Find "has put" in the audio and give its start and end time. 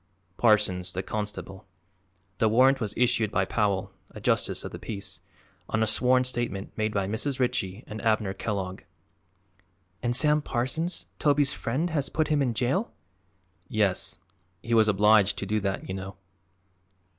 11.91-12.29